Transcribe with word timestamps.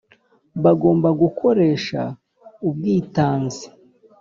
bagomba 0.63 1.09
gukoresha 1.21 2.01
ubwitanzi 2.67 3.65